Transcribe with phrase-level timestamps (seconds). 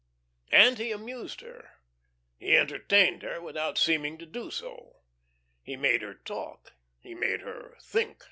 [0.51, 1.73] And he amused her,
[2.39, 5.01] he entertained her without seeming to do so.
[5.61, 8.17] He made her talk; he made her think.